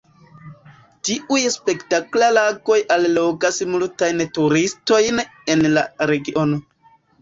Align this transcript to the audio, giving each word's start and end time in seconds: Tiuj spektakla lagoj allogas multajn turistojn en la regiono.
Tiuj 1.09 1.41
spektakla 1.57 2.31
lagoj 2.39 2.79
allogas 2.97 3.63
multajn 3.77 4.27
turistojn 4.41 5.27
en 5.57 5.67
la 5.81 5.89
regiono. 6.17 6.65